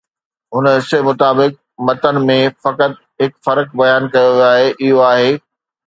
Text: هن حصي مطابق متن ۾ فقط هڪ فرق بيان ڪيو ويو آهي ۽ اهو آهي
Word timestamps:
هن 0.53 0.65
حصي 0.77 0.99
مطابق 1.09 1.53
متن 1.89 2.17
۾ 2.31 2.39
فقط 2.63 2.99
هڪ 3.25 3.31
فرق 3.49 3.79
بيان 3.83 4.13
ڪيو 4.17 4.29
ويو 4.33 4.39
آهي 4.43 4.71
۽ 4.77 4.93
اهو 4.95 5.07
آهي 5.15 5.33